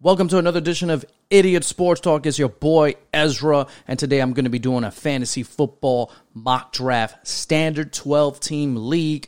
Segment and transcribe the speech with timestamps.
[0.00, 2.24] Welcome to another edition of Idiot Sports Talk.
[2.24, 6.72] It's your boy Ezra, and today I'm going to be doing a fantasy football mock
[6.72, 9.26] draft standard 12 team league.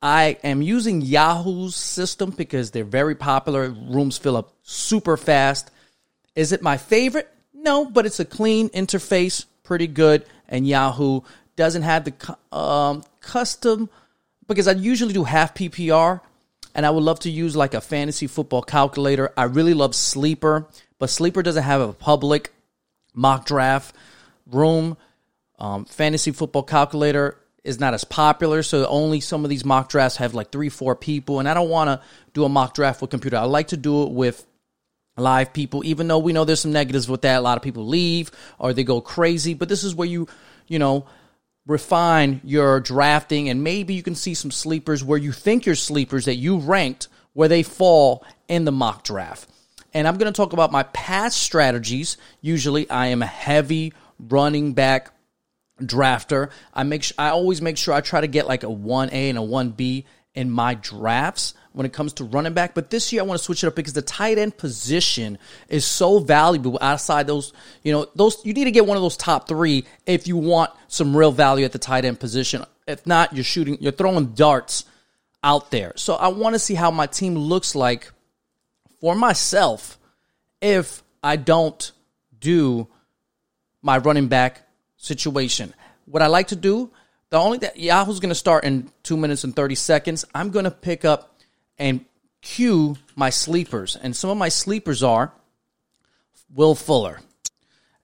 [0.00, 3.68] I am using Yahoo's system because they're very popular.
[3.68, 5.70] Rooms fill up super fast.
[6.34, 7.30] Is it my favorite?
[7.52, 11.20] No, but it's a clean interface, pretty good, and Yahoo
[11.54, 13.90] doesn't have the um, custom
[14.48, 16.22] because I usually do half PPR
[16.76, 19.32] and I would love to use like a fantasy football calculator.
[19.34, 22.52] I really love Sleeper, but Sleeper doesn't have a public
[23.14, 23.96] mock draft
[24.46, 24.98] room.
[25.58, 30.18] Um, fantasy football calculator is not as popular, so only some of these mock drafts
[30.18, 33.08] have like three, four people, and I don't want to do a mock draft with
[33.08, 33.38] computer.
[33.38, 34.46] I like to do it with
[35.16, 37.38] live people, even though we know there's some negatives with that.
[37.38, 40.28] A lot of people leave or they go crazy, but this is where you,
[40.68, 41.06] you know,
[41.66, 46.26] refine your drafting and maybe you can see some sleepers where you think you're sleepers
[46.26, 49.48] that you ranked where they fall in the mock draft.
[49.92, 52.16] And I'm going to talk about my past strategies.
[52.40, 55.10] Usually I am a heavy running back
[55.80, 56.50] drafter.
[56.72, 59.42] I make I always make sure I try to get like a 1A and a
[59.42, 60.04] 1B
[60.36, 62.74] in my drafts when it comes to running back.
[62.74, 65.84] But this year I want to switch it up because the tight end position is
[65.84, 69.48] so valuable outside those, you know, those you need to get one of those top
[69.48, 72.64] three if you want some real value at the tight end position.
[72.86, 74.84] If not, you're shooting, you're throwing darts
[75.42, 75.92] out there.
[75.96, 78.12] So I want to see how my team looks like
[79.00, 79.98] for myself
[80.60, 81.92] if I don't
[82.38, 82.88] do
[83.82, 84.62] my running back
[84.96, 85.74] situation.
[86.06, 86.90] What I like to do,
[87.36, 90.64] the only that Yahoo's going to start in two minutes and 30 seconds, I'm going
[90.64, 91.38] to pick up
[91.78, 92.02] and
[92.40, 93.94] cue my sleepers.
[93.94, 95.34] And some of my sleepers are
[96.54, 97.20] Will Fuller.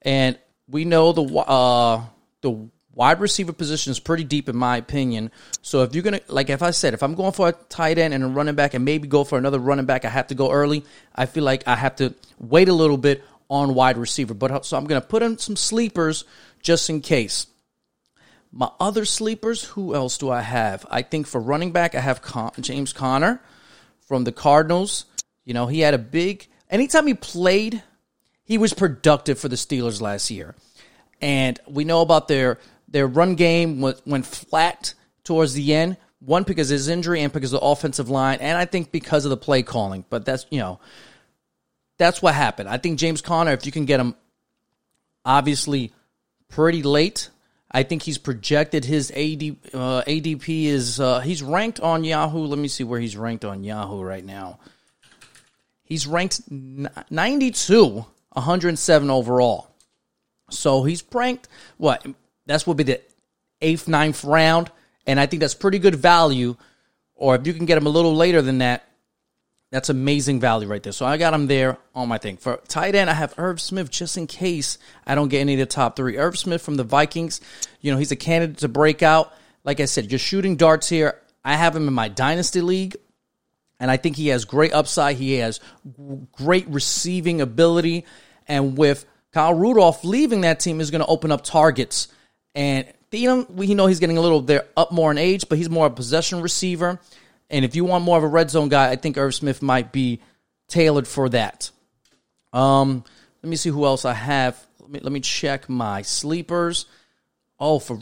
[0.03, 2.05] And we know the uh,
[2.43, 5.31] the wide receiver position is pretty deep in my opinion.
[5.63, 8.13] So if you're gonna like if I said if I'm going for a tight end
[8.13, 10.51] and a running back and maybe go for another running back, I have to go
[10.51, 10.85] early.
[11.15, 14.35] I feel like I have to wait a little bit on wide receiver.
[14.35, 16.27] But so I'm gonna put in some sleepers
[16.61, 17.47] just in case.
[18.53, 20.85] My other sleepers, who else do I have?
[20.91, 23.41] I think for running back, I have Con- James Conner
[24.07, 25.07] from the Cardinals.
[25.45, 27.83] You know, he had a big, anytime he played,
[28.45, 30.55] he was productive for the Steelers last year.
[31.23, 32.59] And we know about their
[32.89, 34.93] their run game went, flat
[35.25, 35.97] towards the end.
[36.21, 39.25] One because of his injury and because of the offensive line, and I think because
[39.25, 40.05] of the play calling.
[40.09, 40.79] But that's you know,
[41.99, 42.69] that's what happened.
[42.69, 44.15] I think James Conner, if you can get him,
[45.25, 45.93] obviously
[46.49, 47.31] pretty late.
[47.73, 49.17] I think he's projected his AD,
[49.73, 52.45] uh, ADP is uh, he's ranked on Yahoo.
[52.47, 54.59] Let me see where he's ranked on Yahoo right now.
[55.83, 59.69] He's ranked 92, 107 overall.
[60.51, 62.05] So he's ranked what?
[62.47, 63.01] That's will be the
[63.61, 64.71] eighth, ninth round,
[65.07, 66.57] and I think that's pretty good value.
[67.15, 68.85] Or if you can get him a little later than that,
[69.73, 70.93] that's amazing value right there.
[70.93, 72.37] So I got him there on my thing.
[72.37, 75.61] For tight end, I have Irv Smith just in case I don't get any of
[75.61, 76.19] the top three.
[76.19, 77.41] Irv Smith from the Vikings,
[77.81, 79.33] you know, he's a candidate to break out.
[79.65, 81.19] Like I said, you're shooting darts here.
[81.43, 82.97] I have him in my dynasty league,
[83.81, 85.17] and I think he has great upside.
[85.17, 85.59] He has
[86.33, 88.05] great receiving ability.
[88.47, 92.09] And with Kyle Rudolph leaving that team is going to open up targets.
[92.55, 95.71] And know, we know he's getting a little there up more in age, but he's
[95.71, 97.01] more a possession receiver.
[97.51, 99.93] And if you want more of a red zone guy, I think Irv Smith might
[99.93, 100.21] be
[100.69, 101.71] tailored for that.
[102.53, 103.05] Um,
[103.43, 104.59] let me see who else I have.
[104.81, 106.87] Let me, let me check my sleepers.
[107.59, 107.99] Oh, for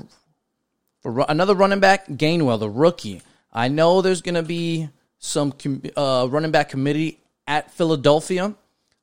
[1.02, 3.22] for another running back, Gainwell, the rookie.
[3.52, 5.54] I know there's going to be some
[5.96, 8.54] uh, running back committee at Philadelphia,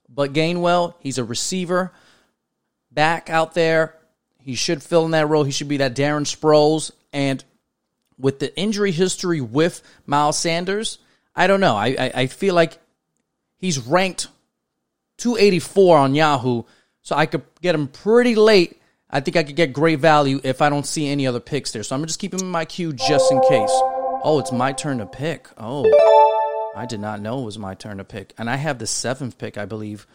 [0.07, 1.91] but Gainwell, he's a receiver
[2.91, 3.95] back out there.
[4.39, 5.43] He should fill in that role.
[5.43, 6.91] He should be that Darren Sproles.
[7.11, 7.43] And
[8.19, 10.99] with the injury history with Miles Sanders,
[11.35, 11.75] I don't know.
[11.75, 12.79] I, I, I feel like
[13.57, 14.27] he's ranked
[15.17, 16.63] 284 on Yahoo,
[17.01, 18.81] so I could get him pretty late.
[19.09, 21.83] I think I could get great value if I don't see any other picks there.
[21.83, 23.71] So I'm just keeping him in my queue just in case.
[24.23, 25.47] Oh, it's my turn to pick.
[25.57, 25.85] Oh,
[26.75, 28.33] I did not know it was my turn to pick.
[28.37, 30.05] And I have the seventh pick, I believe.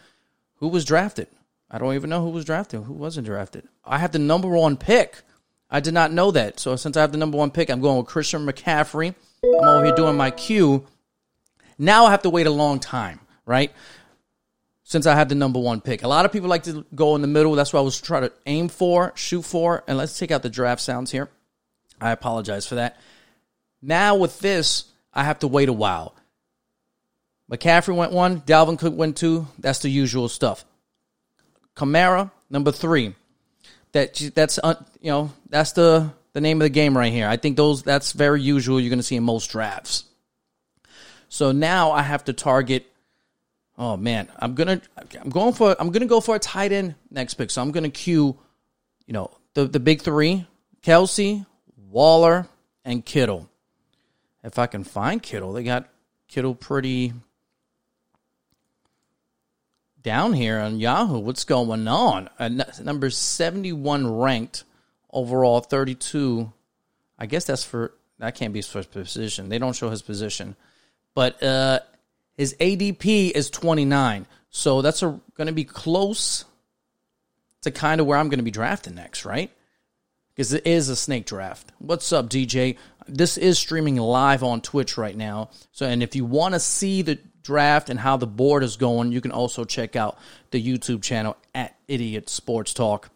[0.57, 1.27] Who was drafted?
[1.71, 2.83] I don't even know who was drafted.
[2.83, 3.67] Who wasn't drafted?
[3.83, 5.23] I have the number one pick.
[5.73, 6.59] I did not know that.
[6.59, 9.15] So since I have the number one pick, I'm going with Christian McCaffrey.
[9.43, 10.85] I'm over here doing my queue.
[11.79, 13.71] Now I have to wait a long time, right?
[14.83, 16.03] Since I have the number one pick.
[16.03, 17.55] A lot of people like to go in the middle.
[17.55, 19.83] That's what I was trying to aim for, shoot for.
[19.87, 21.27] And let's take out the draft sounds here.
[21.99, 22.99] I apologize for that.
[23.81, 26.13] Now with this, I have to wait a while.
[27.51, 29.47] McCaffrey went one, Dalvin Cook went two.
[29.57, 30.65] That's the usual stuff.
[31.75, 33.15] Kamara, number three
[33.93, 37.27] that that's uh, you know that's the the name of the game right here.
[37.27, 38.79] I think those that's very usual.
[38.79, 40.05] You're going to see in most drafts.
[41.29, 42.85] So now I have to target
[43.77, 44.81] Oh man, I'm gonna
[45.19, 47.49] I'm going for I'm gonna go for a tight end next pick.
[47.49, 48.37] So I'm gonna cue,
[49.07, 50.45] you know, the the big three:
[50.83, 51.45] Kelce,
[51.89, 52.47] Waller,
[52.85, 53.49] and Kittle.
[54.43, 55.89] If I can find Kittle, they got
[56.27, 57.13] Kittle pretty
[60.03, 61.19] down here on Yahoo.
[61.19, 62.29] What's going on?
[62.37, 62.49] Uh,
[62.83, 64.65] number 71 ranked
[65.11, 66.51] overall, 32.
[67.17, 69.49] I guess that's for that can't be his first position.
[69.49, 70.55] They don't show his position,
[71.15, 71.79] but uh,
[72.37, 74.27] his ADP is 29.
[74.49, 76.45] So that's going to be close
[77.63, 79.51] to kind of where I'm going to be drafting next, right?
[80.29, 81.71] Because it is a snake draft.
[81.79, 82.77] What's up, DJ?
[83.07, 85.49] This is streaming live on Twitch right now.
[85.71, 89.11] So, and if you want to see the draft and how the board is going,
[89.11, 90.17] you can also check out
[90.51, 93.09] the YouTube channel at Idiot Sports Talk.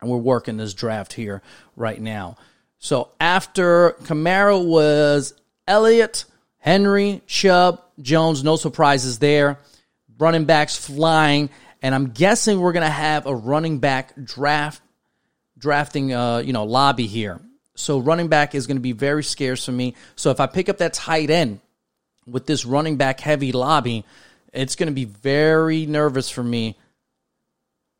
[0.00, 1.42] And we're working this draft here
[1.76, 2.36] right now.
[2.78, 5.34] So after Kamara was
[5.66, 6.26] Elliott,
[6.58, 9.58] Henry, Chubb, Jones, no surprises there.
[10.18, 11.50] Running backs flying,
[11.82, 14.80] and I'm guessing we're gonna have a running back draft
[15.58, 17.40] drafting uh, you know lobby here.
[17.74, 19.94] So running back is going to be very scarce for me.
[20.14, 21.60] So if I pick up that tight end
[22.26, 24.04] with this running back heavy lobby,
[24.52, 26.76] it's going to be very nervous for me.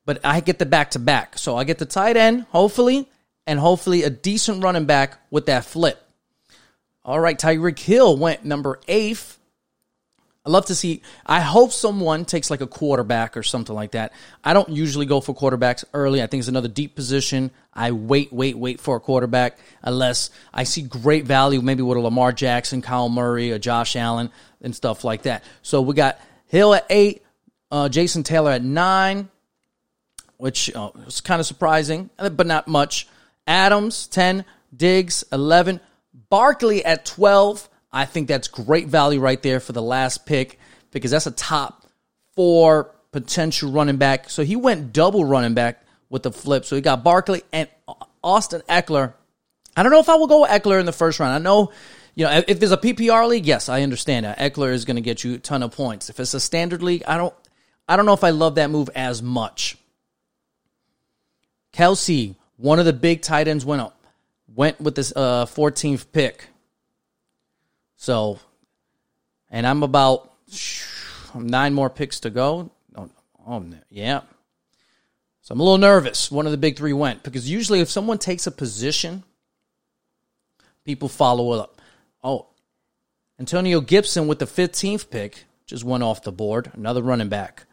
[0.07, 1.39] But I get the back to back.
[1.39, 3.09] So I get the tight end, hopefully,
[3.47, 6.01] and hopefully a decent running back with that flip.
[7.05, 9.39] All right, Tyreek Hill went number eighth.
[10.47, 11.01] I love to see.
[11.25, 14.13] I hope someone takes like a quarterback or something like that.
[14.45, 16.23] I don't usually go for quarterbacks early.
[16.23, 17.51] I think it's another deep position.
[17.73, 22.01] I wait, wait, wait for a quarterback unless I see great value, maybe with a
[22.01, 24.31] Lamar Jackson, Kyle Murray, or Josh Allen,
[24.61, 25.45] and stuff like that.
[25.63, 27.23] So we got Hill at eight,
[27.71, 29.31] uh, Jason Taylor at nine,
[30.37, 33.09] which uh, was kind of surprising, but not much.
[33.47, 34.45] Adams, 10.
[34.77, 35.81] Diggs, 11.
[36.29, 37.69] Barkley at 12.
[37.95, 40.59] I think that's great value right there for the last pick
[40.91, 41.87] because that's a top
[42.35, 44.29] four potential running back.
[44.29, 45.81] So he went double running back
[46.11, 46.65] with the flip.
[46.65, 47.69] So he got Barkley and
[48.23, 49.15] Austin Ekeler.
[49.77, 51.33] I don't know if I will go Ekeler in the first round.
[51.35, 51.71] I know,
[52.17, 55.01] you know, if there's a PPR league, yes, I understand that Ekeler is going to
[55.01, 56.11] get you a ton of points.
[56.11, 57.35] If it's a standard league, I don't,
[57.89, 59.77] I don't know if I love that move as much.
[61.73, 64.05] Kelce, one of the big tight ends went up,
[64.53, 66.49] went with this uh, 14th pick.
[68.05, 68.39] So,
[69.51, 70.31] and I'm about
[71.35, 72.71] nine more picks to go.
[72.95, 73.09] Oh,
[73.49, 74.21] oh, yeah.
[75.41, 76.31] So I'm a little nervous.
[76.31, 79.25] One of the big three went because usually if someone takes a position,
[80.85, 81.81] people follow it up.
[82.23, 82.49] Oh,
[83.41, 86.73] Antonio Gibson with the 15th pick just went off the board.
[86.75, 87.65] Another running back.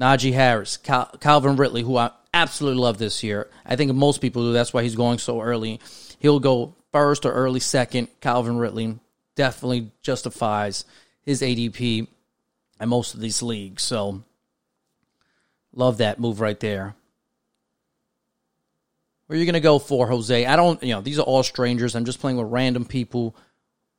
[0.00, 3.50] Najee Harris, Cal- Calvin Ridley, who I absolutely love this year.
[3.66, 4.54] I think most people do.
[4.54, 5.78] That's why he's going so early.
[6.20, 8.08] He'll go first or early second.
[8.22, 8.98] Calvin Ridley
[9.38, 10.84] definitely justifies
[11.22, 12.08] his ADP
[12.80, 13.84] in most of these leagues.
[13.84, 14.24] So
[15.72, 16.96] love that move right there.
[19.26, 20.44] Where are you going to go for, Jose?
[20.44, 21.94] I don't, you know, these are all strangers.
[21.94, 23.36] I'm just playing with random people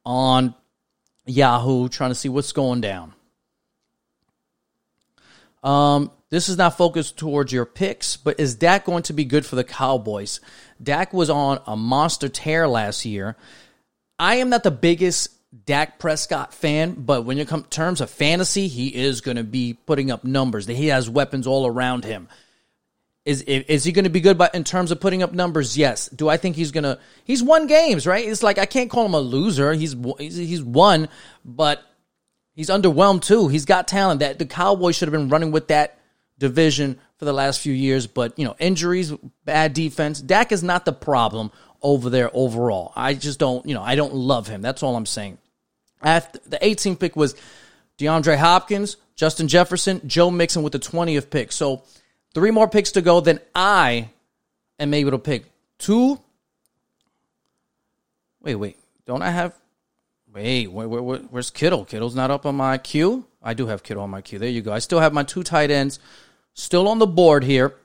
[0.05, 0.53] on
[1.25, 3.13] Yahoo trying to see what's going down.
[5.63, 9.45] Um, this is not focused towards your picks, but is Dak going to be good
[9.45, 10.41] for the Cowboys?
[10.83, 13.37] Dak was on a monster tear last year.
[14.19, 15.29] I am not the biggest
[15.65, 19.77] Dak Prescott fan, but when you come terms of fantasy, he is going to be
[19.85, 20.67] putting up numbers.
[20.67, 22.27] He has weapons all around him.
[23.25, 24.37] Is is he going to be good?
[24.37, 26.07] But in terms of putting up numbers, yes.
[26.09, 26.99] Do I think he's going to?
[27.23, 28.27] He's won games, right?
[28.27, 29.73] It's like I can't call him a loser.
[29.73, 31.09] He's he's won,
[31.45, 31.83] but
[32.53, 33.47] he's underwhelmed too.
[33.47, 34.21] He's got talent.
[34.21, 35.99] That the Cowboys should have been running with that
[36.39, 40.21] division for the last few years, but you know, injuries, bad defense.
[40.21, 42.91] Dak is not the problem over there overall.
[42.95, 44.61] I just don't, you know, I don't love him.
[44.61, 45.37] That's all I'm saying.
[46.01, 47.35] After the 18th pick was
[47.97, 51.51] DeAndre Hopkins, Justin Jefferson, Joe Mixon with the 20th pick.
[51.51, 51.83] So
[52.33, 53.19] three more picks to go.
[53.19, 54.09] Then I
[54.79, 55.45] am able to pick
[55.77, 56.19] two.
[58.41, 58.77] Wait, wait.
[59.05, 59.55] Don't I have?
[60.33, 61.85] Wait, where, where, where, where's Kittle?
[61.85, 63.25] Kittle's not up on my queue.
[63.41, 64.39] I do have Kittle on my queue.
[64.39, 64.71] There you go.
[64.71, 65.99] I still have my two tight ends
[66.53, 67.75] still on the board here.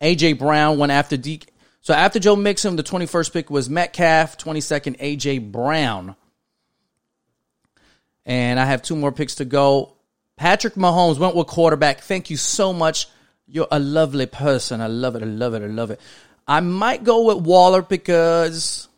[0.00, 1.40] AJ Brown went after D.
[1.82, 6.14] So after Joe Mixon, the 21st pick was Metcalf, 22nd, AJ Brown.
[8.26, 9.94] And I have two more picks to go.
[10.36, 12.00] Patrick Mahomes went with quarterback.
[12.00, 13.08] Thank you so much.
[13.46, 14.80] You're a lovely person.
[14.80, 15.22] I love it.
[15.22, 15.62] I love it.
[15.62, 16.00] I love it.
[16.46, 18.88] I might go with Waller because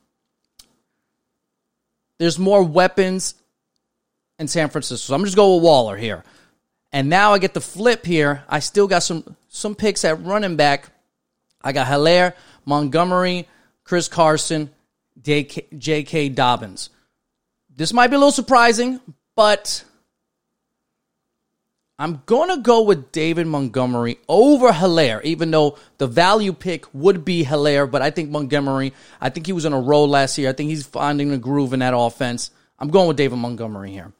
[2.18, 3.34] there's more weapons
[4.38, 5.12] in San Francisco.
[5.12, 6.24] So I'm just going with Waller here.
[6.92, 8.44] And now I get the flip here.
[8.48, 10.90] I still got some some picks at running back.
[11.62, 13.48] I got Helaire, Montgomery,
[13.84, 14.70] Chris Carson,
[15.22, 16.30] J.K.
[16.30, 16.90] Dobbins.
[17.74, 19.00] This might be a little surprising,
[19.34, 19.84] but
[21.98, 27.24] I'm going to go with David Montgomery over Helaire, even though the value pick would
[27.24, 27.90] be Helaire.
[27.90, 30.50] But I think Montgomery, I think he was on a roll last year.
[30.50, 32.50] I think he's finding the groove in that offense.
[32.78, 34.12] I'm going with David Montgomery here.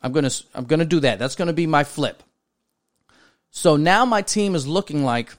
[0.00, 1.18] I'm gonna I'm gonna do that.
[1.18, 2.22] That's gonna be my flip.
[3.50, 5.32] So now my team is looking like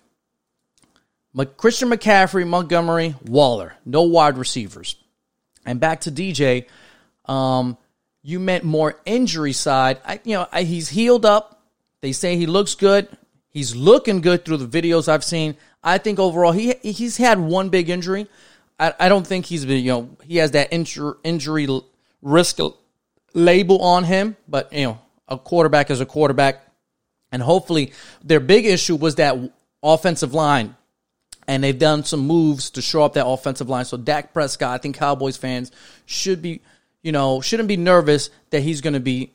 [1.58, 4.96] Christian McCaffrey, Montgomery, Waller, no wide receivers.
[5.66, 6.66] And back to DJ,
[7.26, 7.78] um,
[8.24, 10.00] you meant more injury side.
[10.06, 11.62] I, you know, I, he's healed up.
[12.02, 13.08] They say he looks good.
[13.50, 15.58] He's looking good through the videos I've seen.
[15.84, 18.28] I think overall he he's had one big injury.
[18.80, 21.68] I, I don't think he's been you know he has that injury injury
[22.22, 22.60] risk
[23.34, 26.64] label on him, but you know, a quarterback is a quarterback.
[27.32, 27.92] And hopefully
[28.24, 29.38] their big issue was that
[29.84, 30.77] offensive line.
[31.48, 33.86] And they've done some moves to shore up that offensive line.
[33.86, 35.72] So Dak Prescott, I think Cowboys fans
[36.06, 36.62] should be,
[37.02, 39.34] you know, shouldn't be nervous that he's going to be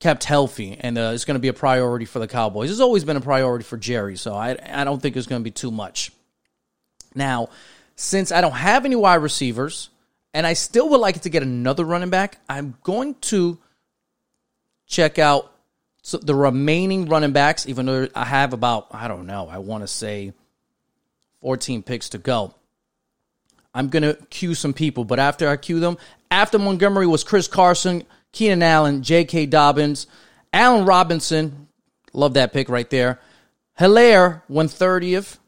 [0.00, 2.70] kept healthy and uh, it's going to be a priority for the Cowboys.
[2.70, 5.44] It's always been a priority for Jerry, so I I don't think it's going to
[5.44, 6.12] be too much.
[7.14, 7.48] Now,
[7.96, 9.90] since I don't have any wide receivers,
[10.34, 12.38] and I still would like to get another running back.
[12.48, 13.58] I'm going to
[14.86, 15.52] check out
[16.10, 19.88] the remaining running backs, even though I have about, I don't know, I want to
[19.88, 20.32] say
[21.40, 22.54] 14 picks to go.
[23.74, 25.98] I'm going to cue some people, but after I cue them,
[26.30, 29.46] after Montgomery was Chris Carson, Keenan Allen, J.K.
[29.46, 30.06] Dobbins,
[30.52, 31.68] Allen Robinson,
[32.12, 33.20] love that pick right there.
[33.78, 35.38] Helaire, 130th.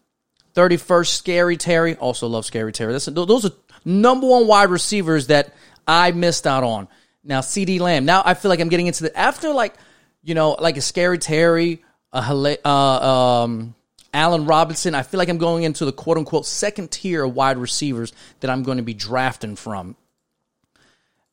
[0.54, 1.96] 31st, Scary Terry.
[1.96, 2.92] Also love Scary Terry.
[2.92, 3.52] That's, those are
[3.84, 5.54] number one wide receivers that
[5.86, 6.88] I missed out on.
[7.22, 8.04] Now, CeeDee Lamb.
[8.04, 9.74] Now I feel like I'm getting into the after like
[10.22, 11.82] you know like a scary Terry,
[12.12, 13.74] a uh, um,
[14.12, 14.94] Allen Robinson.
[14.94, 18.50] I feel like I'm going into the quote unquote second tier of wide receivers that
[18.50, 19.96] I'm going to be drafting from.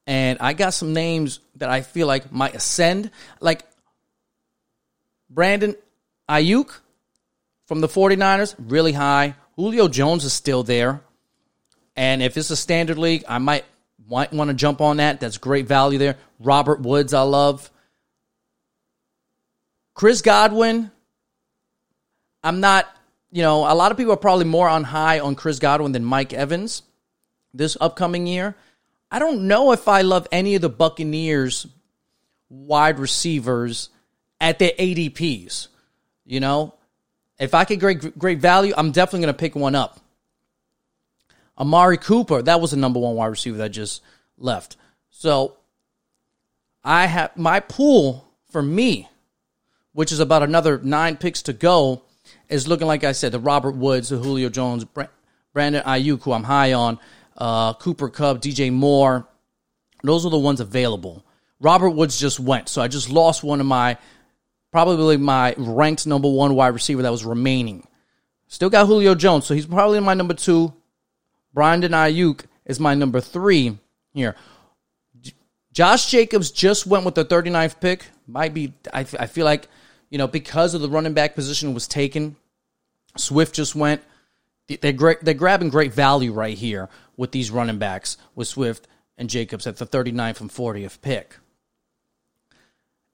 [0.06, 3.64] And I got some names that I feel like might ascend, like
[5.30, 5.76] Brandon
[6.30, 6.80] Aiyuk
[7.66, 9.36] from the 49ers, really high.
[9.58, 11.02] Julio Jones is still there.
[11.96, 13.66] And if it's a standard league, I might
[14.10, 15.20] might want to jump on that.
[15.20, 16.18] That's great value there.
[16.40, 17.70] Robert Woods, I love.
[19.94, 20.92] Chris Godwin,
[22.44, 22.88] I'm not,
[23.32, 26.03] you know, a lot of people are probably more on high on Chris Godwin than
[26.03, 26.84] Mike Evans
[27.53, 28.56] this upcoming year.
[29.10, 31.67] I don't know if I love any of the Buccaneers
[32.50, 33.89] wide receivers
[34.39, 35.67] at their ADPs.
[36.25, 36.74] You know,
[37.39, 40.00] if I could great great value, I'm definitely going to pick one up.
[41.58, 44.01] Amari Cooper, that was the number one wide receiver that just
[44.38, 44.77] left.
[45.10, 45.58] So
[46.84, 49.10] I have my pool for me,
[49.94, 52.03] which is about another nine picks to go,
[52.50, 54.86] is looking like I said the Robert Woods, the Julio Jones,
[55.54, 57.00] Brandon Aiyuk, who I'm high on,
[57.38, 59.27] uh, Cooper Kupp, DJ Moore.
[60.04, 61.25] Those are the ones available.
[61.60, 63.98] Robert Woods just went, so I just lost one of my
[64.72, 67.88] probably my ranked number one wide receiver that was remaining.
[68.48, 70.74] Still got Julio Jones, so he's probably my number two.
[71.54, 73.77] Brandon Aiyuk is my number three
[74.13, 74.36] here.
[75.74, 78.06] Josh Jacobs just went with the 39th pick.
[78.27, 79.68] Might be, I, I feel like,
[80.10, 82.36] you know, because of the running back position was taken,
[83.18, 84.02] Swift just went.
[84.68, 88.88] They're, great, they're grabbing great value right here with these running backs with Swift
[89.18, 91.38] and Jacobs at the 39th and 40th pick.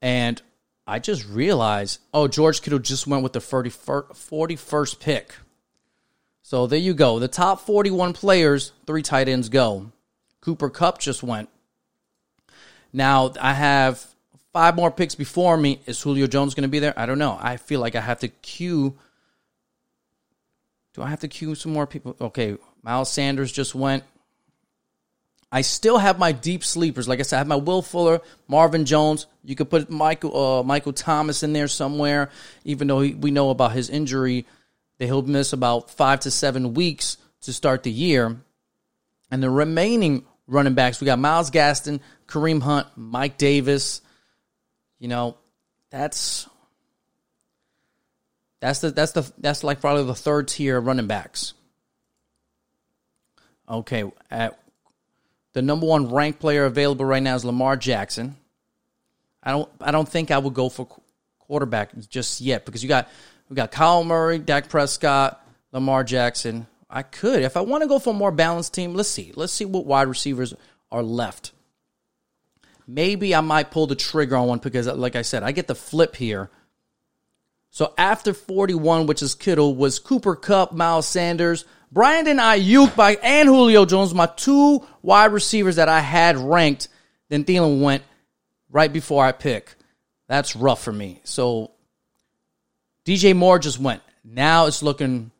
[0.01, 0.41] And
[0.85, 5.35] I just realized, oh, George Kittle just went with the 41st pick.
[6.41, 7.19] So there you go.
[7.19, 9.91] The top 41 players, three tight ends go.
[10.41, 11.49] Cooper Kupp just went.
[12.91, 14.12] Now I have
[14.53, 15.81] five more picks before me.
[15.85, 16.93] Is Julio Jones going to be there?
[16.95, 17.37] I don't know.
[17.41, 18.95] I feel like I have to queue.
[20.93, 22.15] Do I have to queue some more people?
[22.21, 24.03] Okay, Miles Sanders just went.
[25.51, 27.07] I still have my deep sleepers.
[27.07, 29.27] Like I said, I have my Will Fuller, Marvin Jones.
[29.43, 32.29] You could put Michael uh, Michael Thomas in there somewhere,
[32.63, 34.45] even though he, we know about his injury
[34.97, 38.37] that he'll miss about five to seven weeks to start the year.
[39.29, 44.01] And the remaining running backs, we got Myles Gaskin, Kareem Hunt, Mike Davis.
[44.99, 45.37] You know,
[45.89, 46.47] that's
[48.59, 51.53] that's the that's the that's like probably the third tier running backs.
[53.67, 54.59] Okay, at
[55.53, 58.35] the number one ranked player available right now is Lamar Jackson.
[59.43, 60.87] I don't I don't think I would go for
[61.39, 63.09] quarterback just yet because you got
[63.49, 66.67] we got Kyle Murray, Dak Prescott, Lamar Jackson.
[66.89, 68.93] I could if I want to go for a more balanced team.
[68.93, 69.33] Let's see.
[69.35, 70.53] Let's see what wide receivers
[70.91, 71.51] are left.
[72.87, 75.75] Maybe I might pull the trigger on one because, like I said, I get the
[75.75, 76.49] flip here.
[77.69, 83.47] So after 41, which is Kittle, was Cooper Kupp, Miles Sanders, Brandon Aiyuk by and
[83.47, 86.87] Julio Jones, my two wide receivers that I had ranked.
[87.29, 88.03] Then Thielen went
[88.69, 89.75] right before I pick.
[90.27, 91.21] That's rough for me.
[91.23, 91.71] So
[93.05, 94.01] DJ Moore just went.
[94.23, 95.31] Now it's looking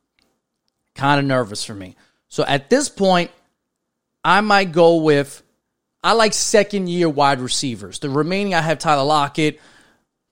[0.96, 1.96] kind of nervous for me.
[2.28, 3.32] So at this point,
[4.24, 5.42] I might go with
[6.04, 8.00] I like second year wide receivers.
[8.00, 9.60] The remaining I have Tyler Lockett,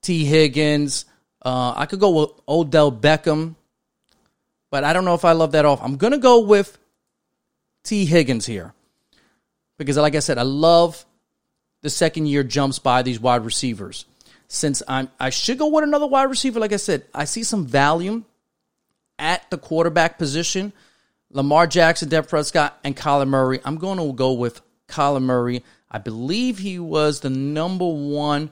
[0.02, 1.06] Tee Higgins.
[1.44, 3.56] Uh, I could go with Odell Beckham,
[4.70, 5.82] but I don't know if I love that off.
[5.82, 6.78] I'm gonna go with
[7.84, 8.74] Tee Higgins here
[9.78, 11.06] because, like I said, I love
[11.82, 14.06] the second year jumps by these wide receivers.
[14.48, 16.60] Since I'm, I should go with another wide receiver.
[16.60, 18.24] Like I said, I see some value
[19.18, 20.74] at the quarterback position.
[21.32, 23.62] Lamar Jackson, Dak Prescott, and Kyler Murray.
[23.64, 24.62] I'm going to go with
[24.92, 25.64] Kyler Murray.
[25.90, 28.52] I believe he was the number one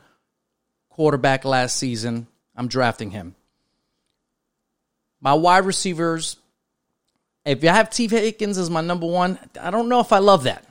[0.89, 2.27] quarterback last season.
[2.55, 3.35] I'm drafting him.
[5.21, 6.37] My wide receivers,
[7.45, 10.43] if I have Tee Higgins as my number one, I don't know if I love
[10.43, 10.65] that,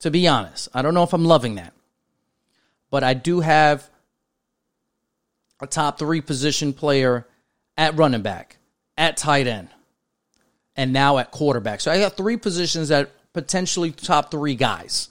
[0.00, 0.68] to be honest.
[0.72, 1.72] I don't know if I'm loving that.
[2.90, 3.88] But I do have
[5.60, 7.26] a top three position player
[7.76, 8.56] at running back,
[8.96, 9.68] at tight end,
[10.76, 11.80] and now at quarterback.
[11.80, 15.10] So I got three positions that potentially top three guys.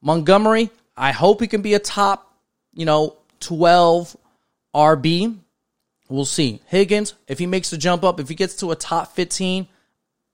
[0.00, 2.34] Montgomery, I hope he can be a top,
[2.72, 4.16] you know, 12
[4.74, 5.38] RB.
[6.08, 6.62] We'll see.
[6.64, 9.68] Higgins, if he makes the jump up, if he gets to a top 15,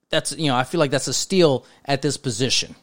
[0.09, 2.73] that's, you know, I feel like that's a steal at this position.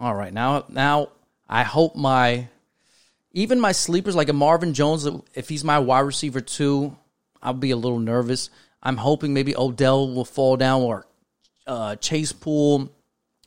[0.00, 1.10] All right, now now
[1.48, 2.48] I hope my
[3.32, 6.96] even my sleepers like a Marvin Jones, if he's my wide receiver too,
[7.40, 8.50] I'll be a little nervous.
[8.82, 11.06] I'm hoping maybe Odell will fall down or
[11.66, 12.92] uh, Chase Pool,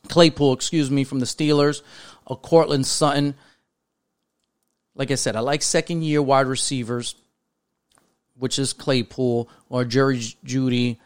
[0.08, 1.82] Claypool, excuse me, from the Steelers,
[2.26, 3.34] or Courtland Sutton.
[4.94, 7.14] Like I said, I like second year wide receivers,
[8.38, 10.98] which is Claypool or Jerry Jeudy,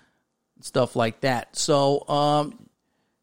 [0.61, 1.57] stuff like that.
[1.57, 2.59] So, um,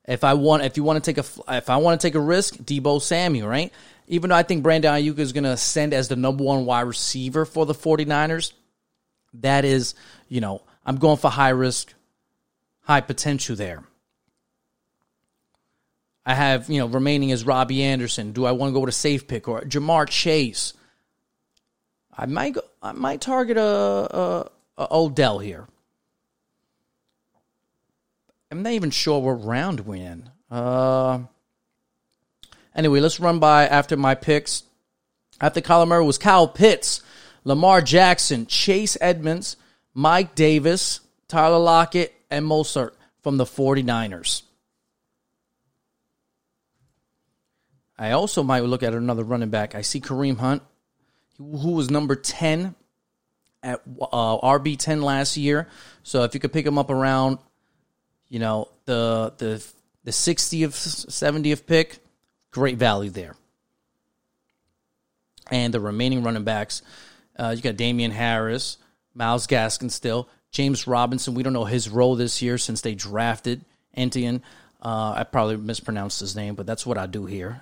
[0.07, 2.19] if I want, if you want to take a, if I want to take a
[2.19, 3.71] risk, Deebo Samuel, right?
[4.07, 6.81] Even though I think Brandon Aiyuk is going to ascend as the number one wide
[6.81, 8.51] receiver for the 49ers,
[9.35, 9.95] that is,
[10.27, 11.93] you know, I'm going for high risk,
[12.81, 13.83] high potential there.
[16.25, 18.31] I have, you know, remaining as Robbie Anderson.
[18.31, 20.73] Do I want to go with a safe pick or Ja'Marr Chase?
[22.15, 25.67] I might go, I might target a, a, a Odell here.
[28.51, 30.29] I'm not even sure what round we're in.
[30.49, 31.19] Uh,
[32.75, 34.63] anyway, let's run by after my picks.
[35.39, 37.01] After Kyler Murray was Kyle Pitts,
[37.45, 39.55] Lamar Jackson, Chase Edmonds,
[39.93, 44.43] Mike Davis, Tyler Lockett, and Mostert from the 49ers.
[47.97, 49.75] I also might look at another running back.
[49.75, 50.63] I see Kareem Hunt,
[51.37, 52.73] who was number 10
[53.61, 55.67] at uh, RB 10 last year.
[56.03, 57.37] So if you could pick him up around,
[58.27, 59.63] you know, the the
[60.03, 60.71] the 60th,
[61.07, 61.99] 70th pick,
[62.49, 63.35] great value there.
[65.51, 66.81] And the remaining running backs,
[67.37, 68.77] uh, you got Damien Harris,
[69.13, 70.27] Myles Gaskin still.
[70.51, 73.63] James Robinson, we don't know his role this year since they drafted
[73.95, 74.41] Etienne.
[74.81, 77.61] Uh, I probably mispronounced his name, but that's what I do here.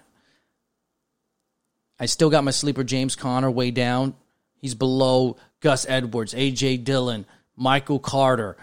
[2.00, 4.16] I still got my sleeper James Conner way down.
[4.62, 6.78] He's below Gus Edwards, A.J.
[6.78, 8.56] Dillon, Michael Carter,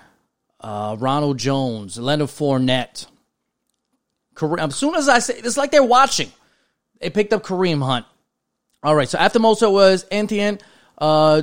[0.61, 3.07] uh, Ronald Jones, Leonard Fournette.
[4.35, 6.33] Kareem, as soon as I say, it's like they're watching.
[7.01, 8.07] They picked up Kareem Hunt.
[8.83, 10.59] All right, so after Mosa was Etienne,
[10.99, 11.42] uh,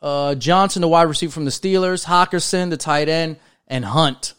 [0.00, 4.34] uh, Johnson, the wide receiver from the Steelers, Hockenson, the tight end, and Hunt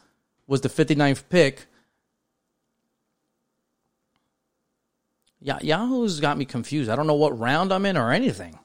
[0.47, 1.65] was the 59th pick.
[5.41, 6.89] Yahoo's got me confused.
[6.89, 8.59] I don't know what round I'm in or anything.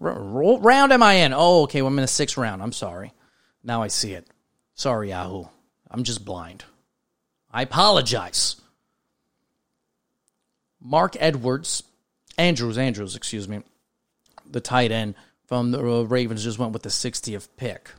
[0.00, 1.32] R- round am I in?
[1.32, 2.62] Oh, okay, well, I'm in the sixth round.
[2.62, 3.12] I'm sorry.
[3.62, 4.26] Now I see it.
[4.74, 5.46] Sorry, Yahoo.
[5.90, 6.64] I'm just blind.
[7.50, 8.60] I apologize.
[10.82, 11.82] Mark Edwards,
[12.36, 13.62] Andrews, Andrews, excuse me,
[14.50, 15.14] the tight end
[15.46, 17.90] from the uh, Ravens just went with the 60th pick.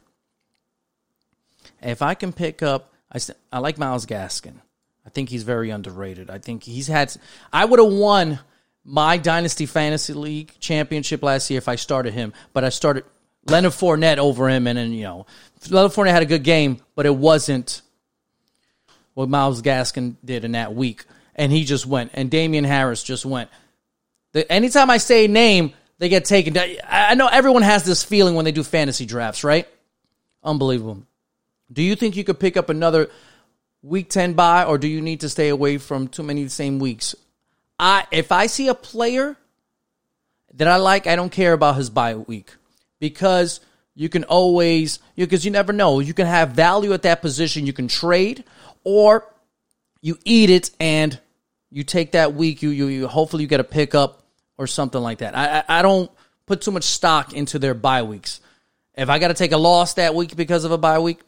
[1.81, 3.19] If I can pick up, I,
[3.51, 4.55] I like Myles Gaskin.
[5.05, 6.29] I think he's very underrated.
[6.29, 7.15] I think he's had.
[7.53, 8.39] I would have won
[8.83, 13.05] my Dynasty Fantasy League championship last year if I started him, but I started
[13.47, 15.25] Leonard Fournette over him, and then you know
[15.69, 17.81] Leonard Fournette had a good game, but it wasn't
[19.13, 21.05] what Myles Gaskin did in that week,
[21.35, 23.49] and he just went, and Damien Harris just went.
[24.33, 26.57] The, anytime I say name, they get taken.
[26.87, 29.67] I know everyone has this feeling when they do fantasy drafts, right?
[30.43, 31.03] Unbelievable.
[31.71, 33.09] Do you think you could pick up another
[33.81, 36.79] week 10 bye or do you need to stay away from too many the same
[36.79, 37.15] weeks?
[37.79, 39.37] I if I see a player
[40.53, 42.53] that I like, I don't care about his bye week
[42.99, 43.59] because
[43.93, 45.99] you can always because you never know.
[45.99, 48.43] You can have value at that position, you can trade
[48.83, 49.27] or
[50.01, 51.19] you eat it and
[51.71, 54.24] you take that week you you, you hopefully you get a pickup
[54.57, 55.35] or something like that.
[55.35, 56.11] I, I, I don't
[56.45, 58.39] put too much stock into their bye weeks.
[58.93, 61.19] If I got to take a loss that week because of a bye week,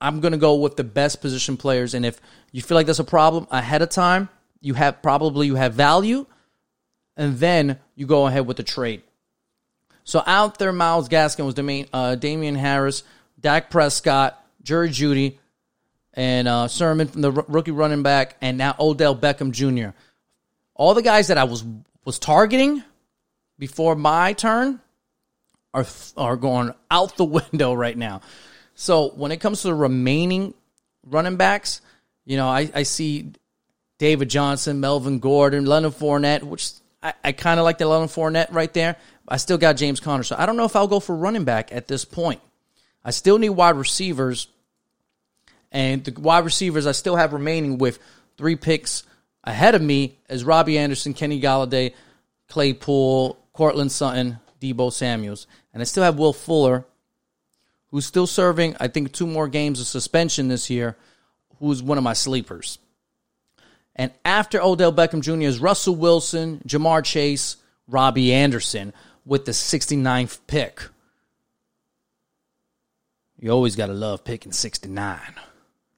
[0.00, 1.94] I'm going to go with the best position players.
[1.94, 2.20] And if
[2.52, 4.28] you feel like that's a problem ahead of time,
[4.60, 6.26] you have probably you have value,
[7.16, 9.02] and then you go ahead with the trade.
[10.04, 13.02] So out there, Myles Gaskin was Damien, uh, Damien Harris,
[13.40, 15.38] Dak Prescott, Jerry Jeudy,
[16.14, 19.96] and uh, Sermon from the r- rookie running back, and now Odell Beckham Jr.
[20.74, 21.64] All the guys that I was
[22.04, 22.82] was targeting
[23.58, 24.80] before my turn
[25.72, 25.86] are
[26.16, 28.20] are going out the window right now.
[28.74, 30.54] So when it comes to the remaining
[31.04, 31.80] running backs,
[32.24, 33.32] you know, I, I see
[33.98, 38.52] David Johnson, Melvin Gordon, Leonard Fournette, which I, I kind of like the Leonard Fournette
[38.52, 38.96] right there.
[39.28, 41.72] I still got James Conner, so I don't know if I'll go for running back
[41.72, 42.40] at this point.
[43.04, 44.48] I still need wide receivers,
[45.70, 47.98] and the wide receivers I still have remaining with
[48.36, 49.04] three picks
[49.44, 51.94] ahead of me is Robbie Anderson, Kenny Golladay,
[52.48, 56.84] Claypool, Courtland Sutton, Deebo Samuels, and I still have Will Fuller,
[57.88, 60.96] who's still serving, I think, two more games of suspension this year,
[61.58, 62.78] who's one of my sleepers.
[63.96, 65.46] And after Odell Beckham Jr.
[65.46, 68.92] is Russell Wilson, Ja'Marr Chase, Robbie Anderson
[69.24, 70.88] with the 69th pick.
[73.38, 75.20] You always got to love picking 69.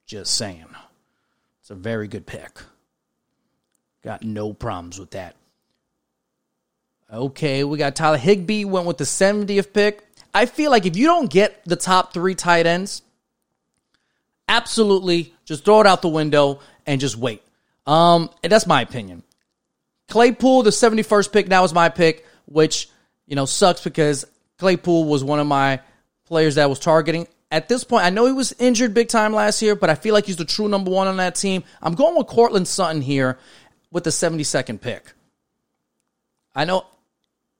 [0.05, 0.65] Just saying.
[1.61, 2.59] It's a very good pick.
[4.07, 5.35] Got no problems with that.
[7.11, 10.01] Okay, we got Tyler Higbee went with the 70th pick.
[10.33, 13.01] I feel like if you don't get the top three tight ends,
[14.47, 17.43] absolutely just throw it out the window and just wait.
[17.85, 19.23] Um, and that's my opinion.
[20.07, 22.89] Claypool, the 71st pick, now is my pick, which,
[23.25, 24.25] you know, sucks because
[24.57, 25.81] Claypool was one of my
[26.27, 27.27] players that I was targeting.
[27.51, 30.13] At this point, I know he was injured big time last year, but I feel
[30.13, 31.65] like he's the true number one on that team.
[31.81, 33.37] I'm going with Courtland Sutton here
[33.91, 35.13] with the 72nd pick.
[36.55, 36.85] I know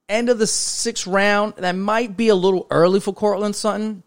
[0.09, 4.03] end of the sixth round, that might be a little early for Courtland Sutton,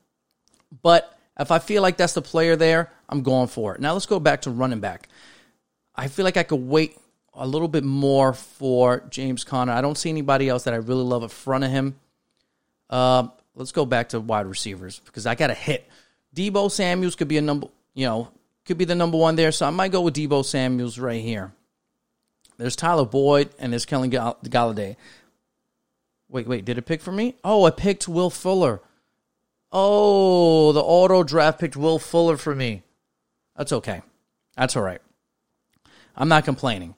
[0.83, 3.81] but if I feel like that's the player there, I'm going for it.
[3.81, 5.09] Now let's go back to running back.
[5.95, 6.97] I feel like I could wait
[7.35, 9.73] a little bit more for James Conner.
[9.73, 11.97] I don't see anybody else that I really love in front of him.
[12.89, 15.89] Uh, let's go back to wide receivers because I got a hit.
[16.35, 18.29] Deebo Samuels could be a number, you know,
[18.65, 19.53] could be the number one there.
[19.53, 21.53] So I might go with Deebo Samuels right here.
[22.61, 24.97] There's Tyler Boyd and there's Kelly Golladay.
[26.29, 27.35] Wait, wait, did it pick for me?
[27.43, 28.83] Oh, I picked Will Fuller.
[29.73, 32.83] Oh, the auto draft picked Will Fuller for me.
[33.57, 34.03] That's okay.
[34.59, 35.01] That's all right.
[36.15, 36.95] I'm not complaining.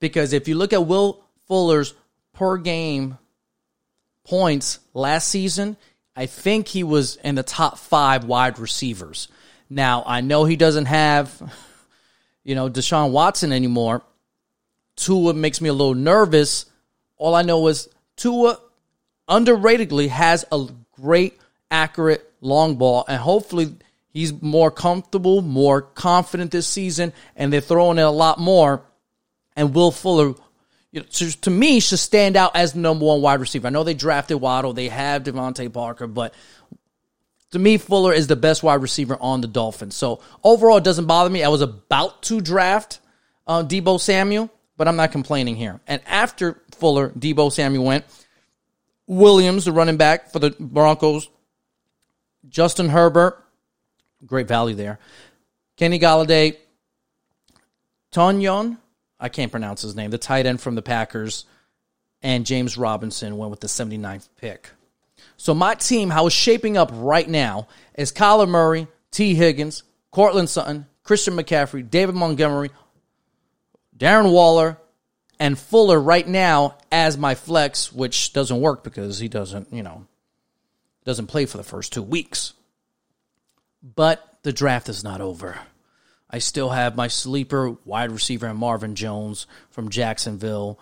[0.00, 1.94] Because if you look at Will Fuller's
[2.34, 3.16] per game
[4.24, 5.76] points last season,
[6.16, 9.28] I think he was in the top five wide receivers.
[9.70, 11.54] Now, I know he doesn't have,
[12.42, 14.02] you know, Deshaun Watson anymore,
[14.96, 16.66] Tua makes me a little nervous.
[17.16, 18.58] All I know is Tua
[19.28, 21.38] underratedly has a great,
[21.70, 23.74] accurate long ball, and hopefully
[24.08, 28.82] he's more comfortable, more confident this season, and they're throwing it a lot more.
[29.54, 30.34] And Will Fuller,
[30.92, 33.66] you know, to, to me, should stand out as the number one wide receiver.
[33.66, 36.34] I know they drafted Waddle, they have DeVante Parker, but
[37.52, 39.94] to me, Fuller is the best wide receiver on the Dolphins.
[39.94, 41.44] So overall, it doesn't bother me.
[41.44, 43.00] I was about to draft
[43.46, 45.80] uh, Deebo Samuel, but I'm not complaining here.
[45.86, 48.04] And after Fuller, Deebo Samuel went.
[49.06, 51.28] Williams, the running back for the Broncos.
[52.48, 53.42] Justin Herbert,
[54.24, 54.98] great value there.
[55.76, 56.56] Kenny Golladay.
[58.12, 58.78] Tonyan,
[59.20, 61.44] I can't pronounce his name, the tight end from the Packers.
[62.22, 64.70] And James Robinson went with the 79th pick.
[65.36, 70.48] So my team, how it's shaping up right now, is Kyler Murray, Tee Higgins, Courtland
[70.48, 72.70] Sutton, Christian McCaffrey, David Montgomery,
[73.96, 74.78] Darren Waller,
[75.38, 80.06] and Fuller right now as my flex, which doesn't work because he doesn't, you know,
[81.04, 82.52] doesn't play for the first two weeks.
[83.82, 85.58] But the draft is not over.
[86.28, 90.80] I still have my sleeper wide receiver and Marvin Jones from Jacksonville.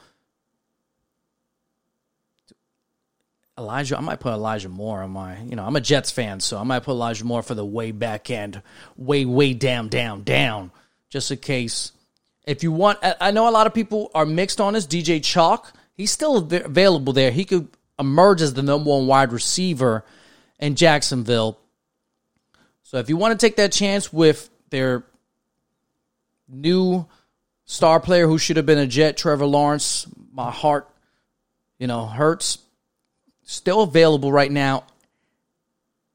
[3.58, 6.58] Elijah, I might put Elijah Moore on my, you know, I'm a Jets fan, so
[6.58, 8.62] I might put Elijah Moore for the way back end,
[8.96, 10.72] way, way down, down, down,
[11.10, 11.92] just in case
[12.44, 14.86] if you want, I know a lot of people are mixed on this.
[14.86, 17.30] DJ Chark, he's still available there.
[17.30, 20.04] He could emerge as the number one wide receiver
[20.58, 21.58] in Jacksonville.
[22.82, 25.04] So if you want to take that chance with their
[26.48, 27.06] new
[27.64, 30.88] star player who should have been a Jet, Trevor Lawrence, my heart,
[31.78, 32.58] you know, hurts.
[33.42, 34.84] Still available right now.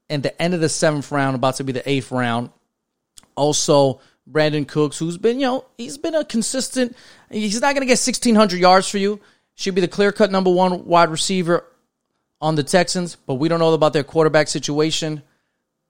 [0.08, 2.50] And the end of the seventh round, about to be the eighth round.
[3.36, 6.96] Also, Brandin Cooks, who's been, you know, he's been a consistent,
[7.30, 9.20] he's not going to get 1,600 yards for you.
[9.54, 11.64] should be the clear cut number one wide receiver
[12.40, 15.22] on the Texans, but we don't know about their quarterback situation.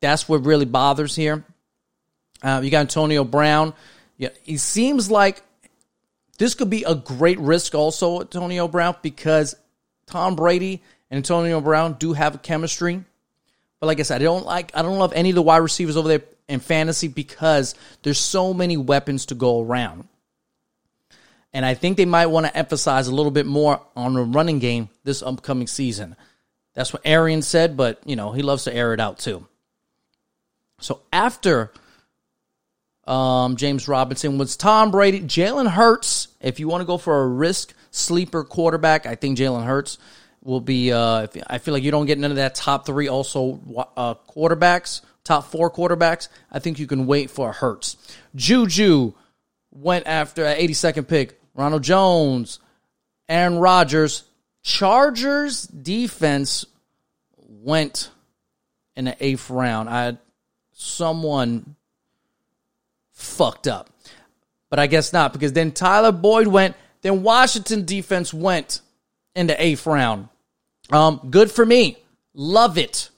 [0.00, 1.44] That's what really bothers here.
[2.42, 3.74] Uh, you got Antonio Brown.
[4.16, 5.42] Yeah, he seems like
[6.38, 9.54] this could be a great risk also, Antonio Brown, because
[10.06, 13.04] Tom Brady and Antonio Brown do have chemistry.
[13.78, 15.96] But like I said, I don't like I don't love any of the wide receivers
[15.96, 20.08] over there in fantasy because there's so many weapons to go around.
[21.52, 24.58] And I think they might want to emphasize a little bit more on the running
[24.58, 26.16] game this upcoming season.
[26.74, 29.46] That's what Arian said, but you know, he loves to air it out too.
[30.80, 31.72] So after
[33.06, 36.28] um, James Robinson was Tom Brady, Jalen Hurts.
[36.40, 39.98] If you want to go for a risk sleeper quarterback, I think Jalen Hurts
[40.42, 40.92] will be.
[40.92, 43.60] Uh, I feel like you don't get none of that top three also
[43.96, 46.26] uh, quarterbacks, top four quarterbacks.
[46.50, 47.96] I think you can wait for Hurts.
[48.34, 49.12] Juju
[49.70, 51.40] went after an 82nd pick.
[51.54, 52.58] Ronald Jones,
[53.28, 54.24] Aaron Rodgers.
[54.62, 56.66] Chargers defense
[57.36, 58.10] went
[58.96, 59.88] in the eighth round.
[59.88, 60.18] I had
[60.72, 61.76] someone
[63.12, 63.88] fucked up.
[64.68, 68.80] But I guess not because then Tyler Boyd went, then Washington defense went
[69.36, 70.28] in the eighth round.
[70.90, 71.98] Um, good for me.
[72.34, 73.10] Love it.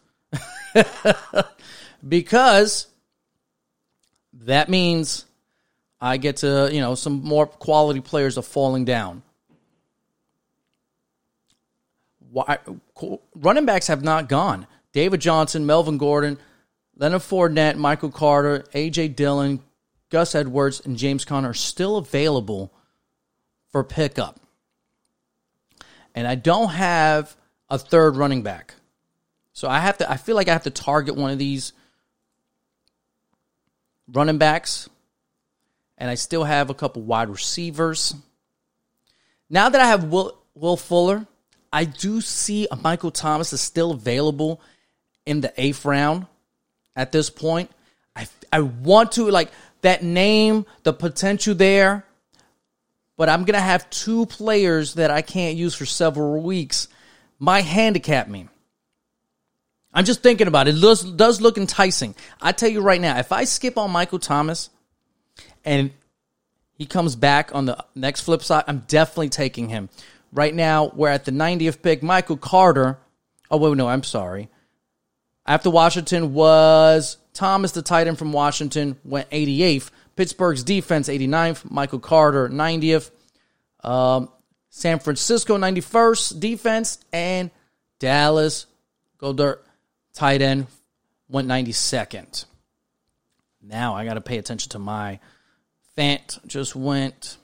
[2.07, 2.87] because
[4.33, 5.25] that means
[6.01, 9.23] I get to, you know, some more quality players are falling down.
[12.31, 12.59] Why,
[13.35, 14.67] running backs have not gone.
[14.93, 16.39] David Johnson, Melvin Gordon,
[16.97, 19.09] Leonard Fournette, Michael Carter, A.J.
[19.09, 19.61] Dillon,
[20.11, 22.73] Gus Edwards, and James Conner are still available
[23.71, 24.41] for pickup
[26.15, 27.37] and I don't have
[27.69, 28.75] a third running back.
[29.53, 31.73] So I have to I feel like I have to target one of these
[34.09, 34.89] running backs
[35.99, 38.15] and I still have a couple wide receivers.
[39.51, 41.27] Now that I have Will, Will Fuller,
[41.73, 44.61] I do see Michael Thomas is still available
[45.27, 46.27] in the eighth round
[46.97, 47.71] at this point.
[48.15, 49.51] I, I want to, like,
[49.83, 52.05] that name, the potential there
[53.17, 56.89] but I'm going to have two players that I can't use for several weeks
[57.39, 58.49] My handicap me.
[59.95, 60.77] I'm just thinking about it.
[60.77, 62.15] It does, does look enticing.
[62.41, 64.71] I tell you right now, if I skip on Michael Thomas
[65.65, 65.91] and
[66.75, 69.91] he comes back on the next flip side, I'm definitely taking him.
[70.33, 72.03] Right now, we're at the 90th pick.
[72.03, 72.99] Michael Carter.
[73.51, 74.49] Oh, wait, no, I'm sorry.
[75.45, 79.91] After Washington was Thomas, the tight end from Washington, went 88th.
[80.17, 81.71] Pittsburgh's defense, 89th.
[81.71, 83.11] Michael Carter, 90th.
[83.85, 84.31] Um,
[84.71, 86.99] San Francisco, 91st defense.
[87.13, 87.51] And
[87.99, 88.67] Dallas,
[89.19, 89.63] go dirt,
[90.15, 90.67] tight end,
[91.29, 92.45] went 92nd.
[93.63, 95.21] Now I got to pay attention to my
[95.97, 97.37] Fant, just went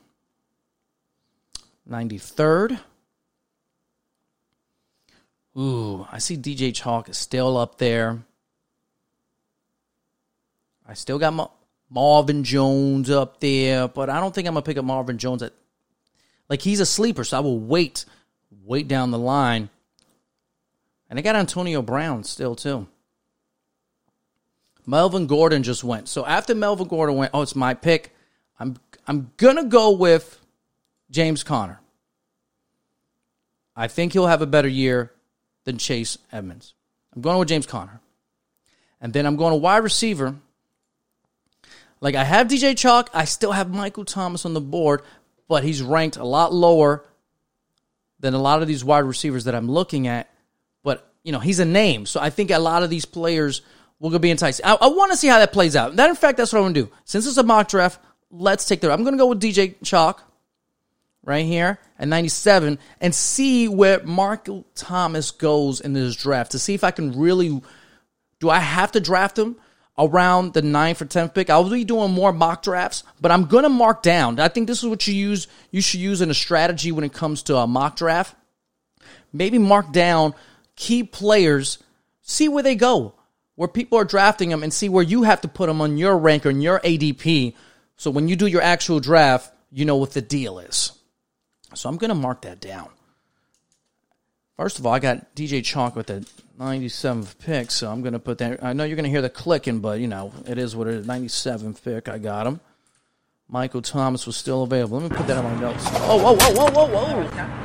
[1.89, 2.81] 93rd.
[5.59, 8.23] Ooh, I see DJ Chark is still up there.
[10.87, 11.49] I still got my
[11.91, 15.53] Marvin Jones up there, but I don't think I'm gonna pick up Marvin Jones at
[16.49, 18.05] like he's a sleeper, so I will wait,
[18.65, 19.69] wait down the line.
[21.09, 22.87] And I got Antonio Brown still too.
[24.87, 26.09] Melvin Gordon just went.
[26.09, 28.15] So after Melvin Gordon went, oh, it's my pick.
[28.59, 30.39] I'm I'm gonna go with
[31.11, 31.81] James Conner.
[33.77, 35.13] I think he'll have a better year
[35.65, 36.75] than Chase Edmonds.
[37.15, 38.01] I'm going with James Conner.
[39.01, 40.35] And then I'm going to wide receiver.
[42.01, 45.03] Like I have DJ Chark, I still have Michael Thomas on the board,
[45.49, 47.05] but he's ranked a lot lower
[48.21, 50.29] than a lot of these wide receivers that I'm looking at.
[51.29, 53.61] You know, he's a name, so I think a lot of these players
[53.99, 54.63] will be enticed.
[54.65, 55.95] I, I want to see how that plays out.
[55.97, 56.91] That, in fact, that's what I'm gonna do.
[57.05, 58.91] Since it's a mock draft, let's take the.
[58.91, 60.21] I'm gonna go with DJ Chark
[61.23, 66.73] right here at 97 and see where Michael Thomas goes in this draft to see
[66.73, 67.61] if I can really.
[68.41, 69.57] Do I have to draft him?
[70.01, 71.51] around the ninth or tenth pick.
[71.51, 74.41] I'll be doing more mock drafts, but I'm gonna mark down.
[74.41, 75.47] I think this is what you use.
[75.73, 78.35] You should use in a strategy when it comes to a mock draft.
[79.33, 80.35] Maybe mark down
[80.79, 81.79] key players,
[82.23, 83.13] see where they go,
[83.57, 86.17] where people are drafting them, and see where you have to put them on your
[86.17, 87.55] rank or in your ADP.
[87.97, 90.93] So when you do your actual draft, you know what the deal is.
[91.75, 92.89] So I'm gonna mark that down.
[94.57, 96.27] First of all, I got DJ Chark with the
[96.59, 98.65] 97th pick, so I'm going to put that.
[98.65, 100.95] I know you're going to hear the clicking, but you know it is what it
[100.95, 101.07] is.
[101.07, 102.59] 97th pick, I got him.
[103.49, 104.99] Michael Thomas was still available.
[104.99, 105.85] Let me put that on my notes.
[105.87, 107.58] Oh, whoa, whoa, whoa, whoa, whoa!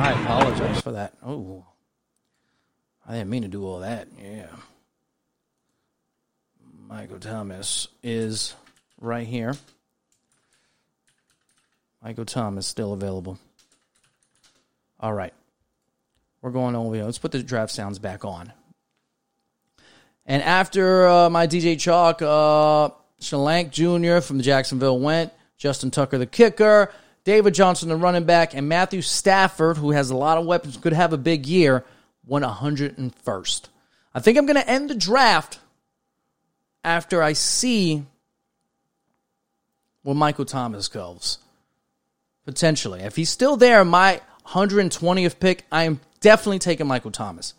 [0.00, 1.12] I apologize for that.
[1.22, 1.66] Oh,
[3.06, 4.08] I didn't mean to do all that.
[4.18, 4.46] Yeah.
[6.88, 8.54] Michael Thomas is
[8.98, 9.54] right here.
[12.02, 13.38] Michael Thomas still available.
[14.98, 15.34] All right.
[16.40, 17.04] We're going over here.
[17.04, 18.54] Let's put the draft sounds back on.
[20.24, 24.26] And after uh, my DJ Chark, uh, Shalank Jr.
[24.26, 26.90] from Jacksonville went, Justin Tucker, the kicker,
[27.24, 30.92] David Johnson, the running back, and Matthew Stafford, who has a lot of weapons, could
[30.92, 31.84] have a big year,
[32.26, 33.68] went 101st.
[34.14, 35.60] I think I'm going to end the draft
[36.82, 38.04] after I see
[40.02, 41.38] where Michael Thomas goes.
[42.44, 43.00] Potentially.
[43.00, 47.54] If he's still there, my 120th pick, I am definitely taking Michael Thomas.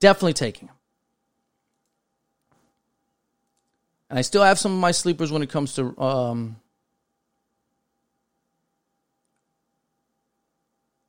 [0.00, 0.74] Definitely taking him.
[4.10, 6.56] And I still have some of my sleepers when it comes to um,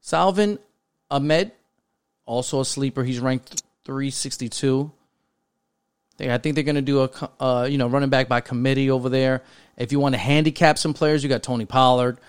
[0.05, 0.59] Salvon
[1.09, 1.51] Ahmed,
[2.27, 3.03] also a sleeper.
[3.03, 4.91] He's ranked 362.
[6.19, 9.09] I think they're going to do a uh, you know running back by committee over
[9.09, 9.41] there.
[9.77, 12.19] If you want to handicap some players, you got Tony Pollard.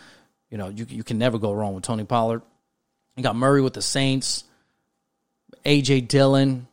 [0.48, 2.40] You know you you can never go wrong with Tony Pollard.
[3.14, 4.44] You got Murray with the Saints,
[5.66, 6.68] AJ Dillon.